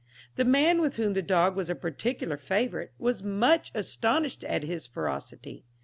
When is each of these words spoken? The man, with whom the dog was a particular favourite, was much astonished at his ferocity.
The 0.35 0.45
man, 0.45 0.81
with 0.81 0.95
whom 0.95 1.13
the 1.13 1.21
dog 1.21 1.55
was 1.55 1.69
a 1.69 1.75
particular 1.75 2.35
favourite, 2.35 2.89
was 2.97 3.21
much 3.21 3.69
astonished 3.75 4.43
at 4.43 4.63
his 4.63 4.87
ferocity. 4.87 5.63